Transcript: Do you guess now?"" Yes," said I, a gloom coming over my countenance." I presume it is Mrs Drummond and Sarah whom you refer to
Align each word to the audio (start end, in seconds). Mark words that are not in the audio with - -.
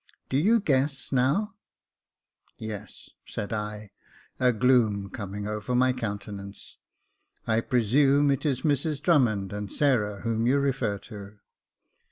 Do 0.31 0.35
you 0.37 0.59
guess 0.59 1.11
now?"" 1.11 1.53
Yes," 2.57 3.11
said 3.23 3.53
I, 3.53 3.91
a 4.39 4.51
gloom 4.51 5.11
coming 5.11 5.47
over 5.47 5.75
my 5.75 5.93
countenance." 5.93 6.77
I 7.45 7.61
presume 7.61 8.31
it 8.31 8.43
is 8.43 8.63
Mrs 8.63 8.99
Drummond 8.99 9.53
and 9.53 9.71
Sarah 9.71 10.21
whom 10.21 10.47
you 10.47 10.57
refer 10.57 10.97
to 11.13 11.37